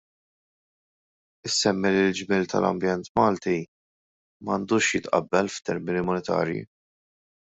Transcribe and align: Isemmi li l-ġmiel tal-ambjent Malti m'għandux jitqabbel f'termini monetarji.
Isemmi 1.47 1.89
li 1.95 2.01
l-ġmiel 2.07 2.49
tal-ambjent 2.53 3.05
Malti 3.17 3.55
m'għandux 4.45 4.89
jitqabbel 4.95 5.53
f'termini 5.57 6.05
monetarji. 6.09 6.61